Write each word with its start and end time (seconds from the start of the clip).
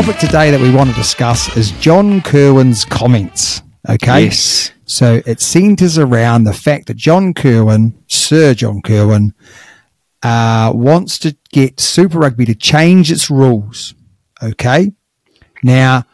Topic 0.00 0.16
today 0.16 0.50
that 0.50 0.60
we 0.62 0.72
want 0.72 0.88
to 0.88 0.96
discuss 0.96 1.54
is 1.58 1.72
John 1.72 2.22
Kirwan's 2.22 2.86
comments. 2.86 3.60
Okay. 3.86 4.24
Yes. 4.24 4.70
So 4.86 5.20
it 5.26 5.42
centers 5.42 5.98
around 5.98 6.44
the 6.44 6.54
fact 6.54 6.86
that 6.86 6.96
John 6.96 7.34
Kirwan, 7.34 7.92
Sir 8.06 8.54
John 8.54 8.80
Kerwin, 8.80 9.34
uh, 10.22 10.72
wants 10.74 11.18
to 11.18 11.36
get 11.52 11.80
Super 11.80 12.18
Rugby 12.18 12.46
to 12.46 12.54
change 12.54 13.12
its 13.12 13.28
rules. 13.28 13.94
Okay. 14.42 14.90
Now, 15.62 16.04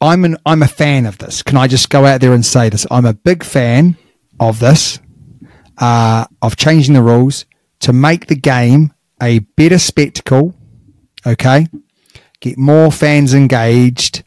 I'm 0.00 0.24
an 0.24 0.36
I'm 0.44 0.64
a 0.64 0.68
fan 0.68 1.06
of 1.06 1.18
this. 1.18 1.44
Can 1.44 1.56
I 1.56 1.68
just 1.68 1.88
go 1.88 2.06
out 2.06 2.20
there 2.20 2.32
and 2.32 2.44
say 2.44 2.68
this? 2.68 2.84
I'm 2.90 3.06
a 3.06 3.14
big 3.14 3.44
fan 3.44 3.96
of 4.40 4.58
this, 4.58 4.98
uh, 5.78 6.24
of 6.42 6.56
changing 6.56 6.94
the 6.94 7.02
rules 7.02 7.46
to 7.78 7.92
make 7.92 8.26
the 8.26 8.34
game 8.34 8.92
a 9.22 9.38
better 9.38 9.78
spectacle. 9.78 10.52
Okay, 11.24 11.68
get 12.40 12.58
more 12.58 12.90
fans 12.90 13.34
engaged, 13.34 14.22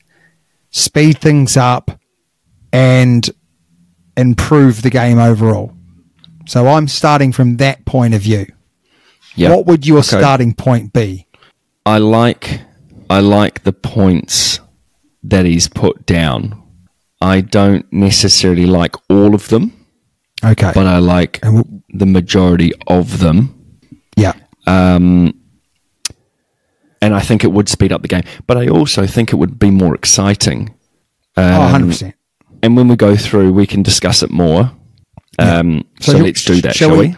speed 0.72 1.18
things 1.20 1.58
up, 1.58 2.00
and 2.72 3.30
improve 4.18 4.82
the 4.82 4.90
game 4.90 5.18
overall. 5.20 5.74
So 6.46 6.68
I'm 6.68 6.88
starting 6.88 7.32
from 7.32 7.58
that 7.58 7.86
point 7.86 8.14
of 8.14 8.22
view. 8.22 8.46
Yeah. 9.36 9.50
What 9.50 9.66
would 9.66 9.88
your 9.88 10.00
Okay. 10.00 10.20
starting 10.20 10.54
point 10.54 10.94
be? 10.94 11.28
I 11.86 11.98
like 11.98 12.62
I 13.10 13.20
like 13.20 13.64
the 13.64 13.74
points 13.74 14.60
that 15.24 15.46
he's 15.46 15.68
put 15.68 16.06
down. 16.06 16.62
I 17.22 17.42
don't 17.42 17.86
necessarily 17.94 18.66
like 18.66 18.96
all 19.10 19.34
of 19.36 19.48
them, 19.50 19.72
Okay. 20.44 20.72
but 20.74 20.86
I 20.88 20.98
like 21.00 21.40
w- 21.42 21.64
the 21.94 22.06
majority 22.06 22.72
of 22.88 23.20
them. 23.20 23.54
yeah. 24.18 24.34
Um, 24.68 25.34
and 27.04 27.14
I 27.14 27.20
think 27.20 27.44
it 27.44 27.52
would 27.52 27.70
speed 27.70 27.92
up 27.92 28.02
the 28.02 28.08
game, 28.08 28.24
but 28.48 28.58
I 28.58 28.68
also 28.68 29.06
think 29.06 29.32
it 29.34 29.36
would 29.36 29.60
be 29.60 29.70
more 29.72 29.94
exciting. 29.96 30.74
oh, 31.38 31.42
100%. 31.42 32.14
And 32.62 32.78
when 32.78 32.88
we 32.88 32.96
go 32.96 33.16
through, 33.16 33.52
we 33.54 33.68
can 33.68 33.84
discuss 33.84 34.24
it 34.24 34.32
more. 34.32 34.72
Um, 35.40 35.84
so, 36.00 36.18
you- 36.18 36.24
let's 36.24 36.44
do 36.46 36.62
that, 36.62 36.76
shall 36.76 36.90
shall 36.90 36.98
we? 36.98 37.08
we? 37.10 37.16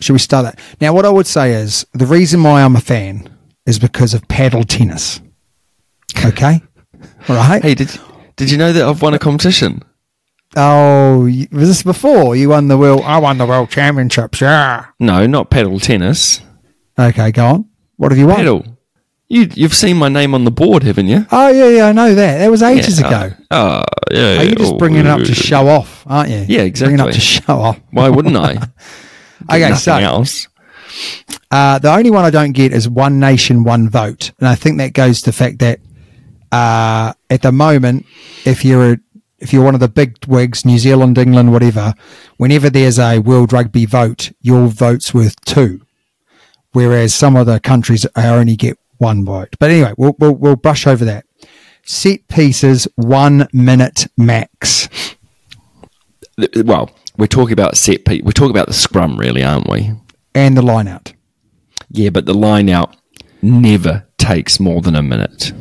Should 0.00 0.14
we 0.14 0.18
start 0.18 0.44
that? 0.46 0.58
Now, 0.80 0.94
what 0.94 1.04
I 1.04 1.10
would 1.10 1.26
say 1.26 1.52
is 1.52 1.86
the 1.92 2.06
reason 2.06 2.42
why 2.42 2.62
I'm 2.62 2.74
a 2.74 2.80
fan 2.80 3.28
is 3.66 3.78
because 3.78 4.14
of 4.14 4.26
paddle 4.28 4.64
tennis. 4.64 5.20
Okay? 6.24 6.62
All 7.28 7.36
right. 7.36 7.62
Hey, 7.62 7.74
did 7.74 7.90
did 8.36 8.50
you 8.50 8.56
know 8.58 8.72
that 8.72 8.82
I've 8.82 9.02
won 9.02 9.12
a 9.14 9.18
competition? 9.18 9.82
Oh, 10.56 11.30
was 11.52 11.68
this 11.68 11.82
before 11.82 12.34
you 12.34 12.48
won 12.48 12.68
the 12.68 12.76
world? 12.78 13.02
I 13.04 13.18
won 13.18 13.38
the 13.38 13.46
world 13.46 13.70
championships. 13.70 14.40
Yeah. 14.40 14.86
No, 14.98 15.26
not 15.26 15.50
paddle 15.50 15.78
tennis. 15.78 16.40
Okay, 16.98 17.30
go 17.30 17.46
on. 17.46 17.64
What 17.96 18.10
have 18.10 18.18
you 18.18 18.26
won? 18.26 18.36
Paddle. 18.36 18.64
You 19.32 19.48
you've 19.54 19.74
seen 19.74 19.96
my 19.96 20.08
name 20.08 20.34
on 20.34 20.42
the 20.44 20.50
board, 20.50 20.82
haven't 20.82 21.06
you? 21.06 21.24
Oh, 21.30 21.48
yeah, 21.50 21.68
yeah, 21.68 21.86
I 21.86 21.92
know 21.92 22.14
that. 22.16 22.38
That 22.38 22.50
was 22.50 22.64
ages 22.64 23.00
Yeah. 23.00 23.06
ago. 23.06 23.36
Oh, 23.52 23.84
yeah. 24.10 24.40
Are 24.40 24.44
you 24.44 24.56
just 24.56 24.72
oh, 24.72 24.76
bringing 24.76 25.00
it 25.00 25.06
up 25.06 25.20
to 25.20 25.34
show 25.34 25.68
off, 25.68 26.04
aren't 26.08 26.30
you? 26.30 26.44
Yeah, 26.48 26.62
exactly. 26.62 26.96
Bringing 26.96 27.06
it 27.06 27.08
up 27.08 27.14
to 27.14 27.20
show 27.20 27.54
off. 27.54 27.80
Why 27.92 28.08
wouldn't 28.10 28.36
I? 28.36 28.58
Okay, 29.48 29.60
Nothing 29.60 29.76
so 29.76 29.94
else. 29.94 30.48
Uh, 31.50 31.78
the 31.78 31.90
only 31.90 32.10
one 32.10 32.26
I 32.26 32.30
don't 32.30 32.52
get 32.52 32.74
is 32.74 32.86
one 32.86 33.18
nation, 33.18 33.64
one 33.64 33.88
vote, 33.88 34.32
and 34.38 34.46
I 34.46 34.54
think 34.54 34.76
that 34.78 34.92
goes 34.92 35.20
to 35.22 35.30
the 35.30 35.32
fact 35.32 35.60
that 35.60 35.80
uh, 36.52 37.14
at 37.30 37.40
the 37.40 37.50
moment, 37.50 38.04
if 38.44 38.66
you're 38.66 38.92
a, 38.92 38.98
if 39.38 39.54
you're 39.54 39.64
one 39.64 39.72
of 39.74 39.80
the 39.80 39.88
big 39.88 40.16
wigs, 40.26 40.66
New 40.66 40.78
Zealand, 40.78 41.16
England, 41.16 41.52
whatever, 41.52 41.94
whenever 42.36 42.68
there's 42.68 42.98
a 42.98 43.18
World 43.20 43.50
Rugby 43.54 43.86
vote, 43.86 44.30
your 44.42 44.66
vote's 44.68 45.14
worth 45.14 45.40
two, 45.46 45.80
whereas 46.72 47.14
some 47.14 47.34
other 47.34 47.58
countries 47.58 48.04
only 48.14 48.56
get 48.56 48.78
one 49.00 49.24
vote. 49.24 49.48
But 49.58 49.70
anyway, 49.70 49.92
we'll 49.96 50.14
we'll, 50.18 50.34
we'll 50.34 50.56
brush 50.56 50.86
over 50.86 51.04
that. 51.06 51.24
Set 51.84 52.28
pieces, 52.28 52.86
one 52.96 53.48
minute 53.52 54.06
max. 54.16 54.88
Well, 56.64 56.90
we're 57.16 57.26
talking 57.26 57.52
about 57.52 57.76
set 57.76 58.04
piece. 58.04 58.22
We're 58.22 58.32
talking 58.32 58.50
about 58.52 58.66
the 58.68 58.72
scrum, 58.74 59.18
really, 59.18 59.42
aren't 59.42 59.68
we? 59.68 59.92
and 60.32 60.56
the 60.56 60.62
line 60.62 60.86
out. 60.86 61.12
Yeah, 61.90 62.10
but 62.10 62.24
the 62.24 62.34
line 62.34 62.68
out 62.70 62.96
never 63.42 64.06
takes 64.16 64.60
more 64.60 64.80
than 64.80 64.94
a 64.94 65.02
minute. 65.02 65.52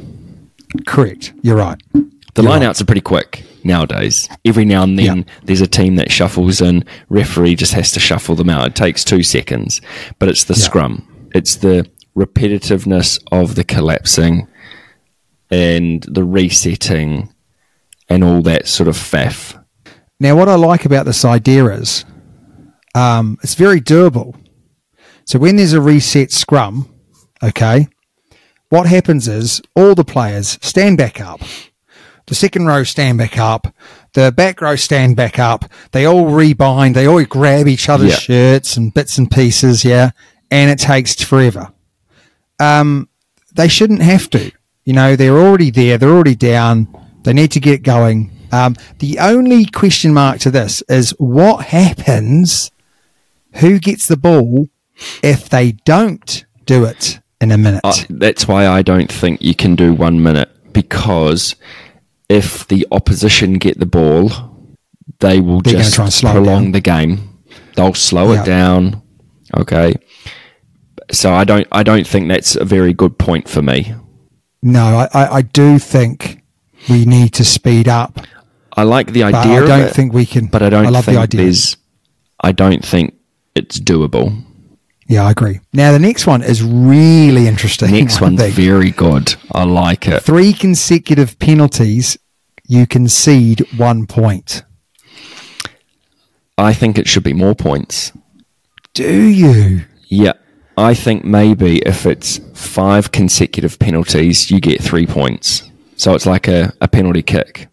Correct. 0.85 1.33
You're 1.41 1.55
right. 1.57 1.81
The 1.93 2.03
You're 2.43 2.51
line 2.51 2.61
right. 2.61 2.67
outs 2.67 2.79
are 2.79 2.85
pretty 2.85 3.01
quick 3.01 3.43
nowadays. 3.63 4.29
Every 4.45 4.63
now 4.65 4.83
and 4.83 4.99
then 4.99 5.17
Yeah. 5.17 5.23
there's 5.43 5.61
a 5.61 5.67
team 5.67 5.95
that 5.95 6.11
shuffles 6.11 6.61
in, 6.61 6.85
referee 7.09 7.55
just 7.55 7.73
has 7.73 7.91
to 7.93 7.99
shuffle 7.99 8.35
them 8.35 8.49
out. 8.49 8.67
It 8.67 8.75
takes 8.75 9.03
two 9.03 9.23
seconds. 9.23 9.81
But 10.19 10.29
it's 10.29 10.43
the 10.43 10.53
Yeah. 10.53 10.63
scrum. 10.65 11.29
It's 11.33 11.55
the 11.55 11.87
repetitiveness 12.19 13.19
of 13.31 13.55
the 13.55 13.63
collapsing 13.63 14.47
and 15.49 16.03
the 16.03 16.23
resetting 16.23 17.33
and 18.09 18.23
all 18.23 18.41
that 18.41 18.67
sort 18.67 18.87
of 18.89 18.95
faff. 18.95 19.55
Now, 20.19 20.35
what 20.35 20.49
I 20.49 20.55
like 20.55 20.85
about 20.85 21.05
this 21.05 21.23
idea 21.23 21.65
is 21.67 22.03
um, 22.93 23.37
it's 23.41 23.55
very 23.55 23.79
doable. 23.79 24.35
So 25.25 25.39
when 25.39 25.55
there's 25.55 25.73
a 25.73 25.81
reset 25.81 26.31
scrum, 26.31 26.93
okay, 27.41 27.87
what 28.69 28.87
happens 28.87 29.27
is 29.27 29.61
all 29.75 29.95
the 29.95 30.03
players 30.03 30.57
stand 30.61 30.97
back 30.97 31.21
up. 31.21 31.41
The 32.27 32.35
second 32.35 32.67
row 32.67 32.83
stand 32.83 33.17
back 33.17 33.39
up. 33.39 33.73
The 34.13 34.31
back 34.31 34.61
row 34.61 34.75
stand 34.75 35.15
back 35.15 35.39
up. 35.39 35.65
They 35.93 36.05
all 36.05 36.25
rebind. 36.25 36.93
They 36.93 37.07
all 37.07 37.23
grab 37.25 37.67
each 37.67 37.89
other's 37.89 38.11
Yeah. 38.11 38.17
shirts 38.19 38.77
and 38.77 38.93
bits 38.93 39.17
and 39.17 39.31
pieces. 39.31 39.83
Yeah. 39.83 40.11
And 40.51 40.69
it 40.69 40.77
takes 40.77 41.15
forever. 41.23 41.71
Um, 42.59 43.09
they 43.53 43.67
shouldn't 43.67 44.01
have 44.01 44.29
to. 44.31 44.51
You 44.85 44.93
know, 44.93 45.15
they're 45.15 45.37
already 45.37 45.69
there. 45.71 45.97
They're 45.97 46.09
already 46.09 46.35
down. 46.35 46.87
They 47.23 47.33
need 47.33 47.51
to 47.51 47.59
get 47.59 47.83
going. 47.83 48.31
Um, 48.51 48.75
the 48.99 49.19
only 49.19 49.65
question 49.65 50.13
mark 50.13 50.39
to 50.39 50.51
this 50.51 50.81
is 50.89 51.11
what 51.19 51.65
happens? 51.65 52.71
Who 53.55 53.79
gets 53.79 54.07
the 54.07 54.17
ball 54.17 54.67
if 55.21 55.49
they 55.49 55.73
don't 55.73 56.45
do 56.65 56.85
it 56.85 57.19
in 57.41 57.51
a 57.51 57.57
minute? 57.57 57.81
Uh, 57.83 57.93
that's 58.09 58.47
why 58.47 58.67
I 58.67 58.81
don't 58.81 59.11
think 59.11 59.41
you 59.41 59.53
can 59.55 59.75
do 59.75 59.93
one 59.93 60.21
minute 60.23 60.49
because 60.73 61.55
if 62.27 62.67
the 62.67 62.87
opposition 62.91 63.53
get 63.55 63.79
the 63.79 63.85
ball, 63.85 64.31
they 65.19 65.39
will 65.39 65.61
They're 65.61 65.73
just 65.75 65.95
try 65.95 66.05
and 66.05 66.13
slow 66.13 66.31
it 66.31 66.33
prolong 66.33 66.71
the 66.71 66.81
game. 66.81 67.39
They'll 67.75 67.93
slow 67.93 68.33
Yeah. 68.33 68.41
it 68.41 68.45
down. 68.45 69.01
Okay. 69.55 69.93
So 71.11 71.33
I 71.33 71.43
don't 71.43 71.67
I 71.71 71.83
don't 71.83 72.07
think 72.07 72.27
that's 72.27 72.55
a 72.55 72.65
very 72.65 72.93
good 72.93 73.17
point 73.17 73.49
for 73.49 73.61
me. 73.61 73.93
No, 74.61 75.07
I, 75.13 75.37
I, 75.37 75.41
do 75.41 75.79
think 75.79 76.43
we 76.89 77.05
need 77.05 77.33
to 77.35 77.45
speed 77.45 77.87
up. 77.87 78.19
I 78.75 78.83
like 78.83 79.13
the 79.13 79.23
idea. 79.23 79.63
I 79.63 79.65
don't 79.65 79.87
it, 79.87 79.93
think 79.93 80.11
we 80.11 80.25
can. 80.25 80.47
but 80.47 80.61
I 80.61 80.69
don't 80.69 80.85
I 80.85 80.89
love 80.89 81.05
think 81.05 81.15
the 81.15 81.21
idea. 81.21 81.41
there's. 81.43 81.77
I 82.41 82.51
don't 82.51 82.83
think 82.83 83.15
it's 83.55 83.79
doable. 83.79 84.43
Yeah, 85.07 85.23
I 85.25 85.31
agree. 85.31 85.61
Now 85.73 85.91
the 85.91 85.99
next 85.99 86.27
one 86.27 86.43
is 86.43 86.61
really 86.61 87.47
interesting. 87.47 87.91
Next 87.91 88.21
one's 88.21 88.41
very 88.53 88.91
good. 88.91 89.33
I 89.51 89.63
like 89.63 90.07
it. 90.07 90.23
Three 90.23 90.53
consecutive 90.53 91.39
penalties, 91.39 92.17
you 92.67 92.85
concede 92.85 93.65
one 93.77 94.05
point. 94.05 94.63
I 96.57 96.73
think 96.73 96.97
it 96.99 97.07
should 97.07 97.23
be 97.23 97.33
more 97.33 97.55
points. 97.55 98.11
Do 98.93 99.23
you? 99.23 99.81
Yeah. 100.07 100.33
I 100.79 100.93
think 100.93 101.25
maybe 101.25 101.79
if 101.79 102.05
it's 102.05 102.39
five 102.53 103.11
consecutive 103.11 103.77
penalties, 103.79 104.49
you 104.49 104.59
get 104.61 104.81
three 104.81 105.05
points. 105.05 105.69
So 105.97 106.13
it's 106.13 106.25
like 106.25 106.47
a, 106.47 106.71
a 106.79 106.87
penalty 106.87 107.21
kick 107.21 107.67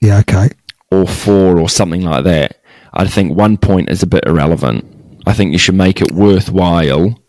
Yeah. 0.00 0.20
Okay. 0.20 0.48
or 0.90 1.06
four 1.06 1.58
or 1.60 1.68
something 1.68 2.02
like 2.02 2.24
that. 2.24 2.60
I 2.94 3.06
think 3.06 3.36
one 3.36 3.58
point 3.58 3.90
is 3.90 4.02
a 4.02 4.06
bit 4.06 4.24
irrelevant. 4.26 4.84
I 5.26 5.34
think 5.34 5.52
you 5.52 5.58
should 5.58 5.74
make 5.74 6.00
it 6.00 6.10
worthwhile, 6.12 7.20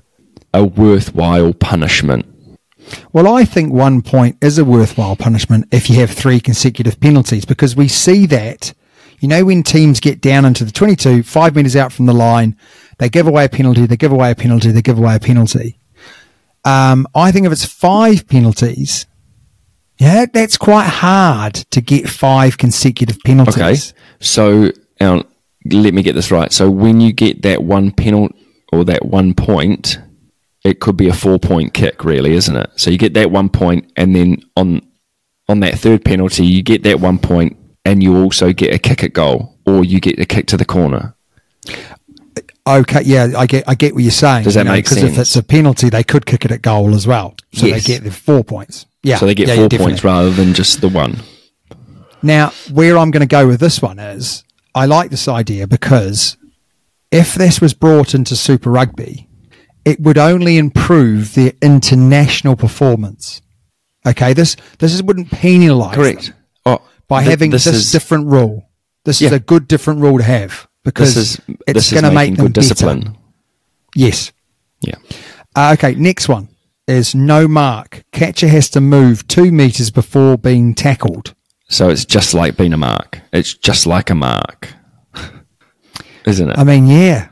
a 0.53 0.63
worthwhile 0.63 1.53
punishment. 1.53 2.25
Well, 3.11 3.27
I 3.27 3.43
think 3.43 3.73
one 3.73 4.01
point 4.01 4.37
is 4.41 4.57
a 4.57 4.63
worthwhile 4.65 5.17
punishment 5.17 5.67
if 5.71 5.89
you 5.89 5.97
have 5.97 6.09
three 6.11 6.39
consecutive 6.39 6.99
penalties 7.01 7.43
because 7.43 7.75
we 7.75 7.87
see 7.89 8.25
that, 8.27 8.73
you 9.19 9.27
know, 9.27 9.43
when 9.45 9.63
teams 9.63 9.99
get 9.99 10.21
down 10.21 10.45
into 10.45 10.63
the 10.63 10.71
22, 10.71 11.23
five 11.23 11.55
metres 11.55 11.75
out 11.75 11.91
from 11.91 12.05
the 12.05 12.13
line, 12.13 12.55
they 12.99 13.09
give 13.09 13.27
away 13.27 13.45
a 13.45 13.49
penalty, 13.49 13.85
they 13.85 13.97
give 13.97 14.11
away 14.11 14.31
a 14.31 14.35
penalty, 14.35 14.71
they 14.71 14.81
give 14.81 14.99
away 14.99 15.15
a 15.15 15.19
penalty. 15.19 15.79
Um, 16.65 17.07
I 17.15 17.31
think 17.31 17.45
if 17.45 17.51
it's 17.51 17.65
five 17.65 18.27
penalties, 18.27 19.07
yeah, 19.97 20.25
that's 20.31 20.57
quite 20.57 20.87
hard 20.87 21.55
to 21.55 21.81
get 21.81 22.09
five 22.09 22.57
consecutive 22.57 23.19
penalties. 23.25 23.93
Okay. 23.93 23.99
So 24.19 24.71
now, 24.99 25.23
let 25.65 25.93
me 25.93 26.03
get 26.03 26.15
this 26.15 26.31
right. 26.31 26.51
So 26.51 26.69
when 26.69 27.01
you 27.01 27.11
get 27.13 27.41
that 27.41 27.63
one 27.63 27.91
penalty 27.91 28.35
or 28.71 28.85
that 28.85 29.05
one 29.05 29.33
point, 29.33 29.99
it 30.63 30.79
could 30.81 30.97
be 30.97 31.07
a 31.07 31.13
four 31.13 31.39
point 31.39 31.73
kick, 31.73 32.03
really, 32.03 32.33
isn't 32.33 32.55
it? 32.55 32.69
So 32.75 32.91
you 32.91 32.97
get 32.97 33.13
that 33.13 33.31
one 33.31 33.49
point, 33.49 33.91
and 33.95 34.15
then 34.15 34.43
on 34.55 34.81
on 35.47 35.61
that 35.61 35.79
third 35.79 36.03
penalty, 36.03 36.45
you 36.45 36.61
get 36.61 36.83
that 36.83 36.99
one 36.99 37.17
point, 37.17 37.57
and 37.85 38.03
you 38.03 38.17
also 38.17 38.51
get 38.51 38.73
a 38.73 38.77
kick 38.77 39.03
at 39.03 39.13
goal, 39.13 39.57
or 39.65 39.85
you 39.85 39.99
get 40.01 40.19
a 40.19 40.25
kick 40.25 40.47
to 40.47 40.57
the 40.57 40.65
corner. 40.65 41.15
Okay, 42.67 43.01
yeah, 43.03 43.27
I 43.37 43.45
get, 43.45 43.63
I 43.67 43.75
get 43.75 43.93
what 43.93 44.03
you're 44.03 44.11
saying. 44.11 44.43
Does 44.43 44.53
that 44.55 44.61
you 44.61 44.65
know, 44.65 44.71
make 44.73 44.85
Because 44.85 45.03
if 45.03 45.17
it's 45.17 45.35
a 45.35 45.43
penalty, 45.43 45.89
they 45.89 46.03
could 46.03 46.25
kick 46.25 46.45
it 46.45 46.51
at 46.51 46.61
goal 46.61 46.93
as 46.95 47.07
well, 47.07 47.35
so 47.53 47.65
Yes. 47.65 47.85
they 47.85 47.93
get 47.93 48.03
the 48.03 48.11
four 48.11 48.43
points. 48.43 48.85
Yeah, 49.03 49.17
So 49.17 49.25
they 49.25 49.35
get 49.35 49.47
yeah, 49.47 49.55
four 49.55 49.69
yeah, 49.71 49.77
points 49.77 50.03
rather 50.03 50.29
than 50.29 50.53
just 50.53 50.81
the 50.81 50.89
one. 50.89 51.19
Now, 52.21 52.51
where 52.71 52.97
I'm 52.97 53.11
going 53.11 53.21
to 53.21 53.27
go 53.27 53.47
with 53.47 53.59
this 53.59 53.81
one 53.81 53.97
is 53.99 54.43
I 54.75 54.85
like 54.85 55.09
this 55.09 55.27
idea 55.27 55.67
because 55.67 56.37
if 57.11 57.33
this 57.35 57.61
was 57.61 57.73
brought 57.73 58.13
into 58.13 58.35
Super 58.35 58.69
Rugby, 58.69 59.29
it 59.85 59.99
would 60.01 60.17
only 60.17 60.57
improve 60.57 61.33
their 61.33 61.53
international 61.61 62.55
performance. 62.55 63.41
Okay, 64.05 64.33
this 64.33 64.55
this 64.79 64.93
is, 64.93 65.01
wouldn't 65.03 65.29
penalise 65.29 66.25
them 66.25 66.35
Oh, 66.65 66.81
by 67.07 67.21
th- 67.21 67.29
having 67.31 67.51
this, 67.51 67.65
is 67.67 67.91
different 67.91 68.27
rule. 68.27 68.69
This 69.05 69.21
is 69.21 69.31
a 69.31 69.39
good 69.39 69.67
different 69.67 70.01
rule 70.01 70.17
to 70.17 70.23
have 70.23 70.67
because 70.83 71.17
is 71.17 71.41
it's 71.67 71.91
going 71.91 72.03
to 72.03 72.11
make 72.11 72.35
them 72.35 72.47
good 72.47 72.53
discipline. 72.53 72.99
better. 72.99 73.15
Yes. 73.95 74.31
Yeah. 74.81 74.95
Uh, 75.55 75.75
okay, 75.77 75.95
next 75.95 76.29
one 76.29 76.49
is 76.87 77.13
no 77.13 77.47
mark. 77.47 78.03
Catcher 78.11 78.47
has 78.47 78.69
to 78.71 78.81
move 78.81 79.27
two 79.27 79.51
meters 79.51 79.91
before 79.91 80.37
being 80.37 80.73
tackled. 80.73 81.35
So 81.69 81.89
it's 81.89 82.05
just 82.05 82.33
like 82.33 82.57
being 82.57 82.73
a 82.73 82.77
mark. 82.77 83.21
It's 83.31 83.53
just 83.53 83.85
like 83.85 84.09
a 84.09 84.15
mark, 84.15 84.73
isn't 86.25 86.49
it? 86.49 86.57
I 86.57 86.63
mean, 86.63 86.87
yeah, 86.87 87.29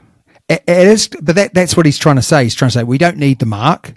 it, 0.48 0.64
it 0.68 0.88
is. 0.88 1.08
But 1.08 1.36
that, 1.36 1.54
that's 1.54 1.76
what 1.76 1.88
he's 1.88 1.98
trying 1.98 2.18
to 2.18 2.22
say. 2.22 2.44
He's 2.44 2.54
trying 2.54 2.70
to 2.70 2.74
say 2.74 2.84
we 2.84 3.00
don't 3.00 3.18
need 3.18 3.40
the 3.40 3.48
mark. 3.48 3.94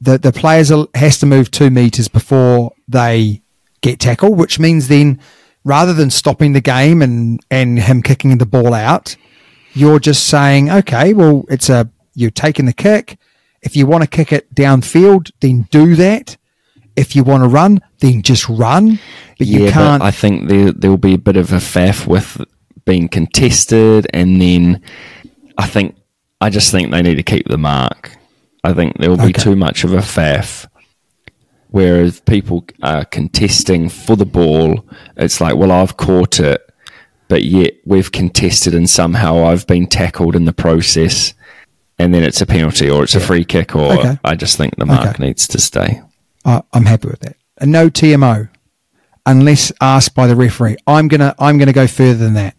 The 0.00 0.16
the 0.16 0.32
players 0.32 0.70
has 0.94 1.18
to 1.18 1.26
move 1.26 1.50
two 1.50 1.70
meters 1.70 2.06
before 2.06 2.72
they 2.86 3.42
get 3.80 3.98
tackled, 3.98 4.38
which 4.38 4.60
means 4.60 4.86
then 4.86 5.18
rather 5.68 5.92
than 5.92 6.10
stopping 6.10 6.54
the 6.54 6.60
game 6.60 7.02
and 7.02 7.38
and 7.50 7.78
him 7.78 8.02
kicking 8.02 8.38
the 8.38 8.46
ball 8.46 8.72
out, 8.74 9.14
you're 9.74 10.00
just 10.00 10.26
saying, 10.26 10.70
okay, 10.70 11.12
well, 11.14 11.44
it's 11.48 11.68
a 11.68 11.90
you're 12.14 12.30
taking 12.30 12.64
the 12.66 12.72
kick. 12.72 13.18
If 13.62 13.76
you 13.76 13.86
want 13.86 14.02
to 14.02 14.08
kick 14.08 14.32
it 14.32 14.52
downfield, 14.54 15.30
then 15.40 15.68
do 15.70 15.94
that. 15.96 16.36
If 16.96 17.14
you 17.14 17.22
want 17.22 17.42
to 17.44 17.48
run, 17.48 17.80
then 18.00 18.22
just 18.22 18.48
run. 18.48 18.98
But 19.38 19.46
you 19.46 19.70
can't. 19.70 20.00
but 20.00 20.06
I 20.06 20.10
think 20.10 20.48
there 20.48 20.72
there 20.72 20.90
will 20.90 20.96
be 20.96 21.14
a 21.14 21.18
bit 21.18 21.36
of 21.36 21.52
a 21.52 21.56
faff 21.58 22.06
with 22.06 22.40
being 22.84 23.08
contested, 23.08 24.06
and 24.14 24.40
then 24.40 24.80
I 25.58 25.66
think 25.66 25.94
I 26.40 26.50
just 26.50 26.70
think 26.72 26.90
they 26.90 27.02
need 27.02 27.16
to 27.16 27.22
keep 27.22 27.46
the 27.48 27.58
mark. 27.58 28.16
I 28.64 28.72
think 28.72 28.96
there 28.98 29.10
will 29.10 29.16
be 29.18 29.34
Okay. 29.34 29.42
too 29.42 29.54
much 29.56 29.84
of 29.84 29.92
a 29.92 29.98
faff. 29.98 30.66
Whereas 31.70 32.20
people 32.20 32.64
are 32.82 33.04
contesting 33.04 33.88
for 33.88 34.16
the 34.16 34.24
ball, 34.26 34.84
it's 35.16 35.40
like, 35.40 35.56
well, 35.56 35.70
I've 35.70 35.96
caught 35.98 36.40
it, 36.40 36.62
but 37.28 37.44
yet 37.44 37.74
we've 37.84 38.10
contested, 38.10 38.74
and 38.74 38.88
somehow 38.88 39.44
I've 39.44 39.66
been 39.66 39.86
tackled 39.86 40.34
in 40.34 40.46
the 40.46 40.52
process, 40.54 41.34
and 41.98 42.14
then 42.14 42.22
it's 42.22 42.40
a 42.40 42.46
penalty 42.46 42.88
or 42.88 43.04
it's 43.04 43.14
a 43.14 43.20
free 43.20 43.44
kick, 43.44 43.76
or 43.76 43.92
Okay. 43.98 44.18
I 44.24 44.34
just 44.34 44.56
think 44.56 44.76
the 44.76 44.86
mark 44.86 45.08
Okay. 45.16 45.26
needs 45.26 45.46
to 45.48 45.58
stay. 45.60 46.00
I, 46.44 46.62
I'm 46.72 46.86
happy 46.86 47.08
with 47.08 47.20
that. 47.20 47.36
And 47.58 47.70
no 47.70 47.90
TMO, 47.90 48.48
unless 49.26 49.70
asked 49.80 50.14
by 50.14 50.26
the 50.26 50.36
referee. 50.36 50.76
I'm 50.86 51.08
gonna 51.08 51.34
I'm 51.38 51.58
gonna 51.58 51.72
go 51.74 51.86
further 51.86 52.14
than 52.24 52.34
that, 52.34 52.54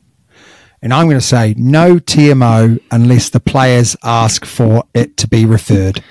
and 0.83 0.93
I'm 0.93 1.07
gonna 1.07 1.19
say 1.21 1.55
no 1.57 1.95
TMO 1.97 2.79
unless 2.91 3.29
the 3.31 3.39
players 3.39 3.95
ask 4.03 4.45
for 4.45 4.83
it 4.93 5.17
to 5.17 5.27
be 5.27 5.45
referred. 5.45 6.03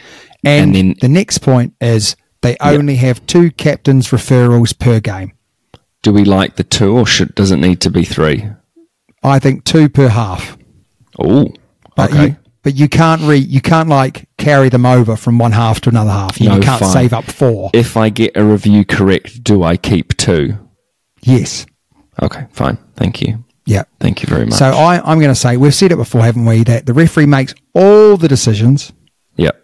And, 0.44 0.74
And 0.74 0.74
then- 0.74 0.94
the 1.00 1.08
next 1.08 1.38
point 1.38 1.74
is 1.80 2.16
they 2.42 2.56
only 2.60 2.96
have 2.96 3.24
two 3.26 3.50
captains 3.50 4.08
referrals 4.08 4.78
per 4.78 5.00
game. 5.00 5.32
Do 6.02 6.12
we 6.12 6.24
like 6.24 6.56
the 6.56 6.64
two, 6.64 6.96
or 6.96 7.06
should 7.06 7.34
does 7.34 7.50
it 7.50 7.56
need 7.56 7.80
to 7.82 7.90
be 7.90 8.04
three? 8.04 8.46
I 9.22 9.38
think 9.38 9.64
two 9.64 9.88
per 9.88 10.08
half. 10.08 10.56
Oh, 11.18 11.48
But 11.96 12.10
okay. 12.12 12.26
you, 12.26 12.36
but 12.62 12.74
you 12.76 12.88
can't 12.88 13.22
re 13.22 13.36
you 13.36 13.60
can't 13.60 13.88
like 13.88 14.28
carry 14.38 14.68
them 14.68 14.86
over 14.86 15.16
from 15.16 15.38
one 15.38 15.52
half 15.52 15.80
to 15.82 15.90
another 15.90 16.10
half. 16.12 16.40
You, 16.40 16.50
No, 16.50 16.60
can't 16.60 16.80
fine. 16.80 16.92
save 16.92 17.12
up 17.12 17.24
four. 17.24 17.70
if 17.74 17.96
I 17.96 18.10
get 18.10 18.36
a 18.36 18.44
review 18.44 18.84
correct, 18.84 19.42
do 19.42 19.62
I 19.64 19.76
keep 19.76 20.16
two? 20.16 20.56
yes. 21.22 21.66
Okay, 22.22 22.46
fine. 22.52 22.76
Thank 22.96 23.20
you. 23.22 23.44
Yeah. 23.64 23.84
Thank 24.00 24.22
you 24.22 24.28
very 24.28 24.44
much. 24.46 24.54
So 24.54 24.66
I, 24.66 25.00
I'm 25.04 25.18
going 25.20 25.30
to 25.30 25.36
say 25.36 25.56
we've 25.56 25.74
said 25.74 25.92
it 25.92 25.96
before, 25.96 26.22
haven't 26.22 26.46
we? 26.46 26.64
That 26.64 26.86
the 26.86 26.94
referee 26.94 27.26
makes 27.26 27.54
all 27.74 28.16
the 28.16 28.26
decisions, 28.28 28.92
yep. 29.36 29.60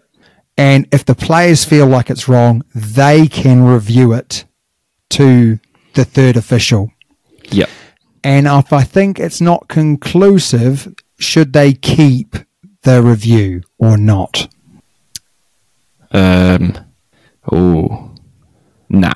And 0.57 0.87
if 0.91 1.03
the 1.05 1.15
players 1.15 1.65
feel 1.65 1.85
like 1.87 2.09
it's 2.09 2.27
wrong, 2.27 2.63
they 2.73 3.27
can 3.27 3.63
review 3.63 4.13
it 4.13 4.45
to 5.11 5.59
the 5.93 6.05
third 6.05 6.37
official. 6.37 6.91
Yep. 7.51 7.69
And 8.23 8.47
if 8.47 8.73
I 8.73 8.83
think 8.83 9.19
it's 9.19 9.39
not 9.41 9.67
conclusive, 9.67 10.93
should 11.19 11.53
they 11.53 11.73
keep 11.73 12.35
the 12.83 13.01
review 13.03 13.61
or 13.77 13.97
not? 13.97 14.47
Um. 16.11 16.73
Oh. 17.51 18.11
Nah. 18.89 19.13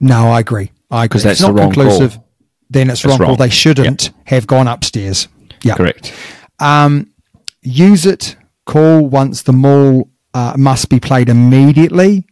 No, 0.00 0.30
I 0.30 0.40
agree. 0.40 0.70
I 0.90 1.04
agree. 1.04 1.14
'Cause 1.16 1.22
that's 1.24 1.40
it's 1.40 1.42
not 1.42 1.54
the 1.54 1.62
wrong 1.62 1.72
conclusive. 1.72 2.14
call. 2.14 2.26
Then 2.70 2.90
it's 2.90 3.02
That's 3.02 3.18
wrong. 3.18 3.28
wrong. 3.30 3.36
They 3.38 3.48
shouldn't 3.50 4.10
have 4.24 4.46
gone 4.46 4.68
upstairs. 4.68 5.28
Yeah, 5.62 5.74
Correct. 5.74 6.12
Um, 6.60 7.08
use 7.62 8.06
it 8.06 8.36
call 8.64 9.06
once 9.08 9.42
the 9.42 9.52
maul 9.52 10.08
uh, 10.34 10.54
must 10.56 10.88
be 10.88 11.00
played 11.00 11.28
immediately. 11.28 12.26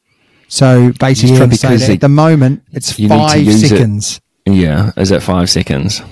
So 0.49 0.93
basically, 0.99 1.33
Yeah, 1.33 1.39
trying 1.39 1.51
to 1.51 1.57
say 1.57 1.69
because 1.69 1.89
it- 1.89 1.93
at 1.95 2.01
the 2.01 2.09
moment 2.09 2.63
it's 2.73 2.93
five 2.93 3.43
use 3.43 3.63
it. 3.65 3.69
seconds. 3.69 4.21
Yeah. 4.47 4.93
Is 4.97 5.11
it 5.11 5.23
five 5.23 5.51
seconds? 5.51 6.03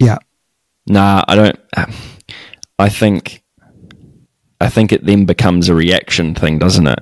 Yeah, 0.00 0.18
Nah. 0.86 1.24
I 1.28 1.34
don't. 1.36 1.58
I 2.78 2.88
think. 2.88 3.42
I 4.60 4.68
think 4.68 4.92
it 4.92 5.04
then 5.06 5.24
becomes 5.24 5.68
a 5.68 5.74
reaction 5.74 6.34
thing, 6.34 6.58
doesn't 6.58 6.86
it? 6.86 6.98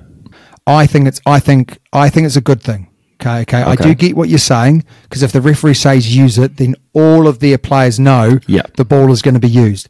I 0.67 0.85
think 0.85 1.07
it's. 1.07 1.21
I 1.25 1.39
think. 1.39 1.79
I 1.93 2.09
think 2.09 2.25
it's 2.27 2.35
a 2.35 2.41
good 2.41 2.61
thing. 2.61 2.89
Okay, 3.19 3.41
okay. 3.41 3.63
I 3.63 3.75
do 3.75 3.95
get 3.95 4.15
what 4.15 4.29
you're 4.29 4.37
saying 4.37 4.83
because 5.03 5.23
if 5.23 5.31
the 5.31 5.41
referee 5.41 5.73
says 5.73 6.15
use 6.15 6.37
it, 6.37 6.57
then 6.57 6.75
all 6.93 7.27
of 7.27 7.39
their 7.39 7.57
players 7.57 7.99
know 7.99 8.37
Yeah. 8.45 8.61
the 8.75 8.85
ball 8.85 9.11
is 9.11 9.23
going 9.23 9.33
to 9.33 9.39
be 9.39 9.49
used. 9.49 9.89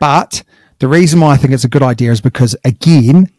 But 0.00 0.42
the 0.80 0.88
reason 0.88 1.20
why 1.20 1.34
I 1.34 1.36
think 1.36 1.52
it's 1.54 1.62
a 1.62 1.68
good 1.68 1.84
idea 1.84 2.10
is 2.10 2.20
because 2.20 2.56
again, 2.64 3.30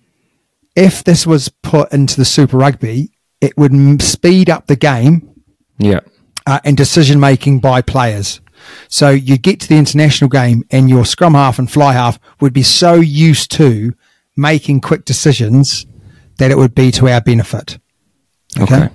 if 0.75 1.03
this 1.03 1.25
was 1.25 1.50
put 1.50 1.91
into 1.94 2.15
the 2.17 2.25
Super 2.25 2.58
Rugby, 2.58 3.12
it 3.41 3.58
would 3.58 3.74
m- 3.74 4.00
speed 4.00 4.50
up 4.50 4.67
the 4.67 4.75
game 4.75 5.29
Yeah. 5.77 6.01
uh, 6.46 6.60
and 6.63 6.75
decision 6.77 7.20
making 7.20 7.60
by 7.60 7.82
players. 7.82 8.41
So 8.88 9.10
you 9.10 9.38
get 9.38 9.60
to 9.62 9.67
the 9.70 9.77
international 9.77 10.29
game 10.29 10.63
and 10.72 10.89
your 10.89 11.05
scrum 11.05 11.34
half 11.34 11.60
and 11.60 11.70
fly 11.72 11.94
half 11.94 12.17
would 12.39 12.53
be 12.53 12.63
so 12.63 12.96
used 12.96 13.51
to 13.51 13.94
making 14.36 14.82
quick 14.82 15.05
decisions, 15.05 15.86
that 16.39 16.51
it 16.51 16.58
would 16.58 16.75
be 16.75 16.91
to 16.91 17.08
our 17.08 17.22
benefit. 17.22 17.77
Okay. 18.60 18.75
Okay. 18.75 18.89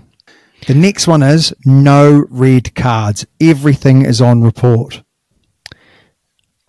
The 0.67 0.75
next 0.75 1.07
one 1.09 1.23
is 1.23 1.55
no 1.65 2.25
red 2.29 2.75
cards. 2.75 3.25
Everything 3.41 4.05
is 4.05 4.21
on 4.21 4.43
report. 4.43 5.03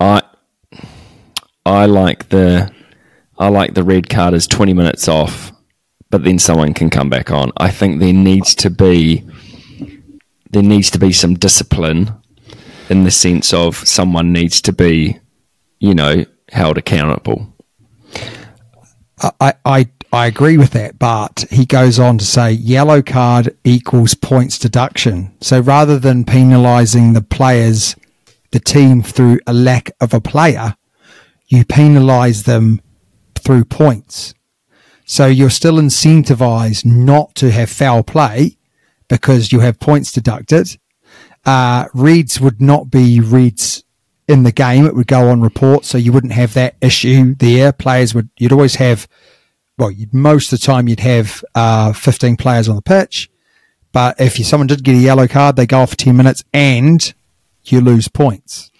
I 0.00 0.22
I 1.66 1.84
like 1.86 2.28
the 2.30 2.70
I 3.38 3.48
like 3.48 3.74
the 3.74 3.84
red 3.84 4.08
card 4.08 4.34
as 4.34 4.46
twenty 4.46 4.74
minutes 4.74 5.08
off, 5.08 5.52
but 6.10 6.24
then 6.24 6.38
someone 6.38 6.74
can 6.74 6.90
come 6.90 7.10
back 7.10 7.30
on. 7.30 7.52
I 7.56 7.70
think 7.70 8.00
there 8.00 8.12
needs 8.12 8.54
to 8.56 8.70
be 8.70 9.26
there 10.50 10.62
needs 10.62 10.90
to 10.90 10.98
be 10.98 11.12
some 11.12 11.34
discipline 11.34 12.12
in 12.88 13.04
the 13.04 13.10
sense 13.10 13.54
of 13.54 13.76
someone 13.76 14.32
needs 14.32 14.60
to 14.62 14.72
be, 14.72 15.18
you 15.80 15.94
know, 15.94 16.24
held 16.50 16.76
accountable. 16.76 17.54
I, 19.40 19.54
I, 19.64 19.88
I 20.12 20.26
agree 20.26 20.58
with 20.58 20.72
that, 20.72 20.98
but 20.98 21.46
he 21.50 21.64
goes 21.64 21.98
on 21.98 22.18
to 22.18 22.24
say 22.24 22.52
yellow 22.52 23.00
card 23.00 23.56
equals 23.64 24.14
points 24.14 24.58
deduction. 24.58 25.34
So 25.40 25.60
rather 25.60 25.98
than 25.98 26.24
penalising 26.24 27.14
the 27.14 27.22
players, 27.22 27.96
the 28.50 28.60
team 28.60 29.02
through 29.02 29.40
a 29.46 29.54
lack 29.54 29.90
of 30.00 30.12
a 30.12 30.20
player, 30.20 30.76
you 31.46 31.64
penalise 31.64 32.44
them 32.44 32.82
through 33.42 33.64
points. 33.64 34.34
So 35.04 35.26
you're 35.26 35.50
still 35.50 35.74
incentivized 35.74 36.84
not 36.84 37.34
to 37.36 37.50
have 37.50 37.70
foul 37.70 38.02
play 38.02 38.56
because 39.08 39.52
you 39.52 39.60
have 39.60 39.80
points 39.80 40.12
deducted. 40.12 40.78
Uh, 41.44 41.86
reads 41.92 42.40
would 42.40 42.60
not 42.60 42.90
be 42.90 43.20
reads 43.20 43.84
in 44.28 44.44
the 44.44 44.52
game. 44.52 44.86
It 44.86 44.94
would 44.94 45.06
go 45.06 45.28
on 45.28 45.42
report. 45.42 45.84
So 45.84 45.98
you 45.98 46.12
wouldn't 46.12 46.32
have 46.32 46.54
that 46.54 46.76
issue 46.80 47.34
there. 47.34 47.72
Players 47.72 48.14
would, 48.14 48.30
you'd 48.38 48.52
always 48.52 48.76
have, 48.76 49.08
well, 49.76 49.90
you'd, 49.90 50.14
most 50.14 50.52
of 50.52 50.60
the 50.60 50.66
time 50.66 50.88
you'd 50.88 51.00
have, 51.00 51.44
uh, 51.54 51.92
15 51.92 52.36
players 52.36 52.68
on 52.68 52.76
the 52.76 52.82
pitch. 52.82 53.28
But 53.92 54.20
if 54.20 54.38
you, 54.38 54.44
someone 54.44 54.68
did 54.68 54.84
get 54.84 54.94
a 54.94 54.98
yellow 54.98 55.28
card, 55.28 55.56
they 55.56 55.66
go 55.66 55.80
off 55.80 55.90
for 55.90 55.96
10 55.96 56.16
minutes 56.16 56.42
and 56.54 57.12
you 57.64 57.80
lose 57.80 58.08
points. 58.08 58.70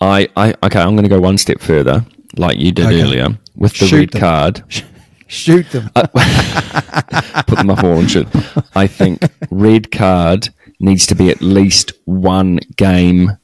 I, 0.00 0.28
I 0.36 0.54
okay, 0.64 0.80
I'm 0.80 0.96
going 0.96 1.04
to 1.04 1.08
go 1.08 1.20
one 1.20 1.38
step 1.38 1.60
further, 1.60 2.04
like 2.36 2.58
you 2.58 2.72
did 2.72 2.86
Okay. 2.86 3.02
earlier 3.02 3.28
with 3.56 3.72
the 3.78 3.86
Shoot 3.86 3.96
red 3.98 4.10
them. 4.10 4.20
card. 4.20 4.62
Shoot 5.28 5.70
them. 5.70 5.90
Uh, 5.96 6.06
Put 7.46 7.58
them 7.58 7.70
up 7.70 7.82
on 7.84 8.06
should. 8.06 8.28
I 8.74 8.86
think 8.86 9.22
red 9.50 9.90
card 9.90 10.50
needs 10.78 11.06
to 11.06 11.14
be 11.14 11.30
at 11.30 11.40
least 11.40 11.92
one 12.04 12.58
game 12.76 13.38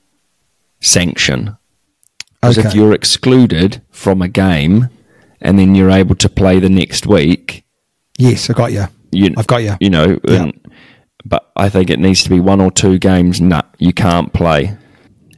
sanction. 0.80 1.56
Because 2.40 2.58
if 2.58 2.74
you're 2.74 2.92
excluded 2.92 3.82
from 3.90 4.22
a 4.22 4.28
game 4.28 4.88
and 5.40 5.58
then 5.58 5.74
you're 5.74 5.90
able 5.90 6.14
to 6.16 6.28
play 6.28 6.60
the 6.60 6.68
next 6.68 7.06
week, 7.06 7.64
yes, 8.18 8.48
I 8.50 8.52
got 8.52 8.72
you. 8.72 8.84
you, 9.10 9.34
I've 9.36 9.46
got 9.46 9.62
you. 9.62 9.74
You 9.80 9.90
know, 9.90 10.20
Yeah. 10.28 10.42
and, 10.44 10.72
but 11.24 11.50
I 11.56 11.68
think 11.68 11.90
it 11.90 11.98
needs 11.98 12.22
to 12.24 12.30
be 12.30 12.38
one 12.38 12.60
or 12.60 12.70
two 12.70 12.98
games. 12.98 13.40
Nah, 13.40 13.62
you 13.78 13.92
can't 13.92 14.32
play. 14.32 14.76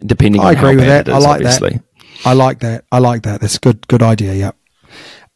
Depending 0.04 0.40
I 0.40 0.48
on 0.50 0.54
how 0.56 0.66
agree 0.66 0.76
with 0.76 0.84
bad 0.86 1.06
that. 1.06 1.10
it 1.12 1.14
I 1.14 1.18
like 1.18 1.36
obviously. 1.36 1.70
that. 1.70 1.84
I 2.24 2.32
like 2.34 2.60
that. 2.60 2.84
I 2.92 2.98
like 2.98 3.22
that. 3.22 3.40
That's 3.40 3.58
good. 3.58 3.86
Good 3.88 4.02
idea. 4.02 4.34
Yep. 4.34 4.56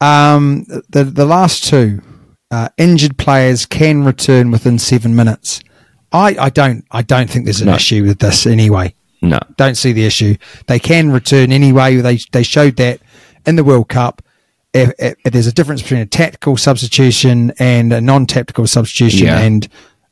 Um, 0.00 0.64
the 0.90 1.04
the 1.04 1.24
last 1.24 1.64
two, 1.64 2.02
uh, 2.50 2.68
injured 2.76 3.16
players 3.16 3.66
can 3.66 4.04
return 4.04 4.50
within 4.50 4.78
seven 4.78 5.14
minutes. 5.16 5.62
I, 6.12 6.36
I 6.38 6.50
don't 6.50 6.84
I 6.90 7.02
don't 7.02 7.28
think 7.30 7.44
there's 7.46 7.60
an 7.60 7.66
No. 7.68 7.74
issue 7.74 8.04
with 8.04 8.18
this 8.18 8.46
anyway. 8.46 8.94
No. 9.22 9.38
Don't 9.56 9.76
see 9.76 9.92
the 9.92 10.04
issue. 10.04 10.36
They 10.66 10.78
can 10.78 11.10
return 11.10 11.52
anyway. 11.52 11.96
They 11.96 12.18
they 12.32 12.42
showed 12.42 12.76
that 12.76 13.00
in 13.46 13.56
the 13.56 13.64
World 13.64 13.88
Cup. 13.88 14.22
If, 14.74 14.92
if, 14.98 15.14
if 15.24 15.32
there's 15.32 15.46
a 15.46 15.52
difference 15.52 15.82
between 15.82 16.00
a 16.00 16.06
tactical 16.06 16.56
substitution 16.56 17.52
and 17.60 17.92
a 17.92 18.00
non-tactical 18.00 18.66
substitution, 18.66 19.28
Yeah. 19.28 19.38
and 19.38 19.68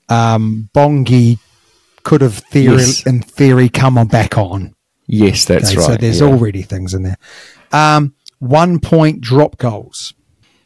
um, 0.08 0.70
Bongi 0.72 1.38
could 2.04 2.20
have 2.20 2.34
theory 2.38 2.76
Yes. 2.76 3.04
in 3.04 3.22
theory 3.22 3.68
come 3.68 3.98
on 3.98 4.06
back 4.06 4.38
on. 4.38 4.74
Yes, 5.14 5.44
that's 5.44 5.70
Okay, 5.70 5.76
right. 5.78 5.86
So 5.86 5.96
there's 5.96 6.20
yeah. 6.20 6.26
already 6.26 6.62
things 6.62 6.94
in 6.94 7.02
there. 7.02 7.18
Um, 7.70 8.14
one 8.38 8.80
point 8.80 9.20
drop 9.20 9.58
goals. 9.58 10.14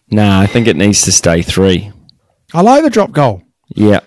Nah, 0.08 0.40
I 0.40 0.46
think 0.46 0.68
it 0.68 0.76
needs 0.76 1.02
to 1.02 1.10
stay 1.12 1.42
three. 1.42 1.90
I 2.54 2.60
like 2.62 2.84
the 2.84 2.90
drop 2.90 3.10
goal. 3.10 3.42
Yeah. 3.74 4.00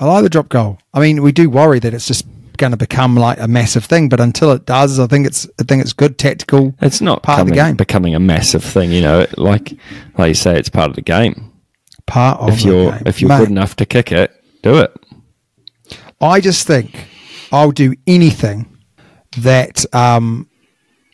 I 0.00 0.04
like 0.06 0.24
the 0.24 0.30
drop 0.30 0.48
goal. 0.48 0.78
I 0.92 0.98
mean, 1.00 1.22
we 1.22 1.30
do 1.30 1.48
worry 1.48 1.78
that 1.78 1.94
it's 1.94 2.06
just 2.08 2.26
going 2.56 2.72
to 2.72 2.76
become 2.76 3.14
like 3.14 3.38
a 3.38 3.46
massive 3.46 3.84
thing, 3.84 4.08
but 4.08 4.18
until 4.18 4.50
it 4.50 4.66
does, 4.66 4.98
I 4.98 5.06
think 5.06 5.26
it's 5.28 5.46
I 5.60 5.62
think 5.62 5.80
it's 5.82 5.92
good 5.92 6.18
tactical. 6.18 6.74
It's 6.82 7.00
not 7.00 7.22
Part 7.22 7.42
of 7.42 7.46
the 7.46 7.54
game. 7.54 7.76
becoming 7.76 8.16
a 8.16 8.20
massive 8.20 8.64
thing, 8.64 8.90
you 8.90 9.00
know. 9.00 9.26
Like, 9.36 9.74
like 10.16 10.28
you 10.30 10.34
say, 10.34 10.58
it's 10.58 10.68
part 10.68 10.90
of 10.90 10.96
the 10.96 11.02
game. 11.02 11.52
part 12.06 12.40
of 12.40 12.48
if 12.54 12.62
the 12.62 12.68
you're 12.68 12.90
game. 12.90 13.02
if 13.06 13.20
you're 13.20 13.28
Mate, 13.28 13.38
good 13.38 13.50
enough 13.50 13.76
to 13.76 13.86
kick 13.86 14.10
it, 14.10 14.32
do 14.64 14.78
it. 14.78 14.92
I 16.20 16.40
just 16.40 16.66
think 16.66 17.06
I'll 17.52 17.70
do 17.70 17.94
anything 18.08 18.66
that 19.42 19.84
um, 19.94 20.48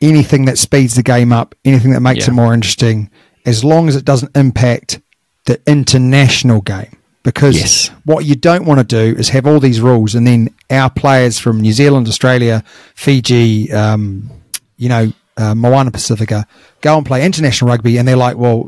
anything 0.01 0.45
that 0.47 0.59
speeds 0.59 0.95
the 0.95 1.03
game 1.03 1.33
up, 1.33 1.55
anything 1.65 1.93
that 1.93 2.01
makes 2.01 2.27
Yeah. 2.27 2.33
it 2.33 2.35
more 2.35 2.53
interesting, 2.55 3.11
as 3.47 3.65
long 3.65 3.89
as 3.89 3.97
it 3.97 4.05
doesn't 4.05 4.37
impact 4.37 5.01
the 5.47 5.61
international 5.67 6.61
game. 6.61 6.97
Because 7.23 7.57
Yes. 7.57 7.91
what 8.05 8.27
you 8.27 8.35
don't 8.35 8.67
want 8.67 8.81
to 8.81 8.85
do 8.85 9.19
is 9.19 9.31
have 9.31 9.47
all 9.47 9.59
these 9.59 9.81
rules 9.81 10.15
and 10.15 10.27
then 10.27 10.51
our 10.71 10.91
players 10.91 11.39
from 11.39 11.61
New 11.61 11.73
Zealand, 11.73 12.07
Australia, 12.07 12.63
Fiji, 12.95 13.73
um, 13.73 14.31
you 14.77 14.89
know, 14.91 15.11
uh, 15.39 15.55
Moana 15.55 15.91
Pacifica 15.91 16.47
go 16.83 16.97
and 16.99 17.07
play 17.07 17.25
international 17.25 17.69
rugby 17.71 17.97
and 17.97 18.07
they're 18.07 18.15
like, 18.17 18.37
well, 18.37 18.65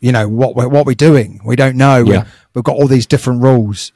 you 0.00 0.10
know, 0.12 0.28
what 0.28 0.54
what 0.56 0.84
we're 0.84 0.94
doing, 0.94 1.40
we 1.44 1.54
don't 1.56 1.76
know. 1.76 2.04
Yeah. 2.04 2.24
We've 2.54 2.64
got 2.64 2.74
all 2.74 2.88
these 2.88 3.06
different 3.06 3.42
rules. 3.42 3.92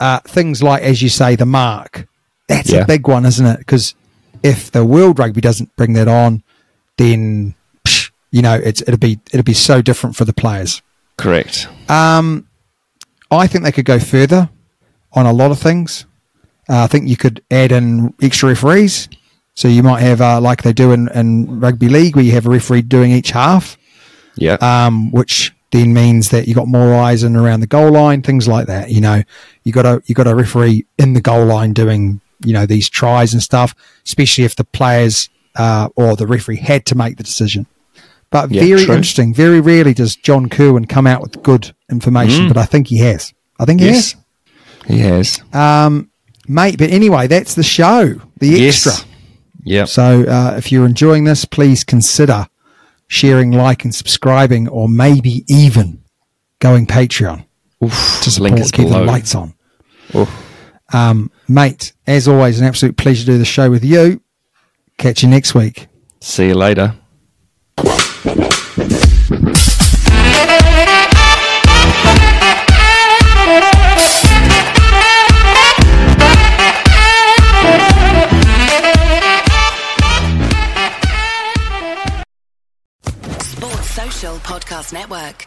Uh, 0.00 0.18
things 0.26 0.60
like, 0.62 0.82
as 0.82 1.00
you 1.00 1.08
say, 1.08 1.36
the 1.36 1.46
mark. 1.46 2.06
That's 2.48 2.70
Yeah. 2.70 2.80
a 2.80 2.86
big 2.86 3.06
one, 3.06 3.24
isn't 3.24 3.46
it? 3.46 3.58
Because 3.58 3.94
if 4.44 4.70
the 4.70 4.84
World 4.84 5.18
Rugby 5.18 5.40
doesn't 5.40 5.74
bring 5.74 5.94
that 5.94 6.06
on, 6.06 6.44
then 6.98 7.56
psh, 7.84 8.10
you 8.30 8.42
know 8.42 8.54
it's 8.54 8.80
it'll 8.82 8.98
be 8.98 9.18
it'll 9.32 9.42
be 9.42 9.54
so 9.54 9.82
different 9.82 10.14
for 10.14 10.24
the 10.24 10.32
players. 10.32 10.80
Correct. 11.16 11.66
I 13.30 13.46
think 13.48 13.64
they 13.64 13.72
could 13.72 13.84
go 13.84 13.98
further 13.98 14.48
on 15.12 15.26
a 15.26 15.32
lot 15.32 15.50
of 15.50 15.58
things. 15.58 16.06
Uh, 16.68 16.84
I 16.84 16.86
think 16.86 17.08
you 17.08 17.16
could 17.16 17.42
add 17.50 17.72
in 17.72 18.14
extra 18.22 18.48
referees. 18.50 19.08
So 19.54 19.68
you 19.68 19.82
might 19.82 20.00
have, 20.00 20.20
uh, 20.20 20.40
like 20.40 20.62
they 20.62 20.72
do 20.72 20.92
in, 20.92 21.08
in 21.14 21.60
rugby 21.60 21.88
league, 21.88 22.16
where 22.16 22.24
you 22.24 22.32
have 22.32 22.46
a 22.46 22.50
referee 22.50 22.82
doing 22.82 23.12
each 23.12 23.30
half, 23.30 23.76
Yeah. 24.36 24.54
um, 24.54 25.10
which 25.12 25.52
then 25.70 25.92
means 25.94 26.30
that 26.30 26.48
you 26.48 26.54
got 26.54 26.66
more 26.66 26.94
eyes 26.94 27.22
in 27.22 27.36
around 27.36 27.60
the 27.60 27.66
goal 27.68 27.92
line, 27.92 28.22
things 28.22 28.48
like 28.48 28.66
that. 28.66 28.90
You 28.90 29.00
know, 29.00 29.22
you 29.64 29.72
got 29.72 29.86
a 29.86 30.02
you 30.06 30.14
got 30.14 30.26
a 30.26 30.34
referee 30.34 30.86
in 30.98 31.12
the 31.14 31.20
goal 31.20 31.44
line 31.46 31.72
doing 31.72 32.20
you 32.44 32.52
know 32.52 32.66
these 32.66 32.88
tries 32.88 33.32
and 33.32 33.42
stuff, 33.42 33.74
especially 34.04 34.44
if 34.44 34.56
the 34.56 34.64
players 34.64 35.28
uh, 35.56 35.88
or 35.96 36.16
the 36.16 36.26
referee 36.26 36.56
had 36.56 36.84
to 36.86 36.94
make 36.94 37.16
the 37.16 37.22
decision. 37.22 37.66
But 38.30 38.50
Yeah, 38.50 38.62
very 38.64 38.84
true. 38.84 38.94
interesting. 38.94 39.32
Very 39.34 39.60
rarely 39.60 39.94
does 39.94 40.16
John 40.16 40.48
Kirwan 40.48 40.86
come 40.86 41.06
out 41.06 41.22
with 41.22 41.42
good 41.42 41.72
information, 41.90 42.48
but 42.48 42.56
I 42.56 42.64
think 42.64 42.88
he 42.88 42.98
has. 42.98 43.32
I 43.60 43.64
think 43.64 43.80
he 43.80 43.86
Mm. 43.88 43.92
yes. 43.92 44.16
He 44.88 44.98
has. 44.98 45.40
has, 45.52 46.10
mate. 46.48 46.76
But 46.78 46.90
anyway, 46.90 47.26
that's 47.28 47.54
the 47.54 47.62
show. 47.62 48.20
The 48.40 48.48
Yes. 48.48 48.86
extra. 48.86 49.06
Yeah. 49.62 49.84
So 49.84 50.24
uh, 50.24 50.54
if 50.58 50.72
you're 50.72 50.84
enjoying 50.86 51.24
this, 51.24 51.44
please 51.44 51.84
consider 51.84 52.48
sharing, 53.06 53.52
like, 53.52 53.84
and 53.84 53.94
subscribing, 53.94 54.66
or 54.68 54.88
maybe 54.88 55.44
even 55.46 56.02
going 56.58 56.86
Patreon 56.86 57.44
to 58.56 58.64
support 58.64 58.72
keep 58.72 58.88
the 58.88 59.00
lights 59.04 59.34
on. 59.34 59.54
Oof. 60.14 60.30
Um, 60.92 61.30
mate, 61.48 61.92
as 62.06 62.28
always, 62.28 62.60
an 62.60 62.66
absolute 62.66 62.96
pleasure 62.96 63.24
to 63.26 63.32
do 63.32 63.38
the 63.38 63.44
show 63.44 63.70
with 63.70 63.84
you. 63.84 64.20
Catch 64.98 65.22
you 65.22 65.28
next 65.28 65.54
week. 65.54 65.88
See 66.20 66.48
you 66.48 66.54
later. 66.54 66.94
Sports 83.40 83.90
Social 83.90 84.36
Podcast 84.38 84.92
Network. 84.92 85.46